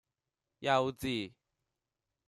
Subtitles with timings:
[0.57, 1.31] 幼稚!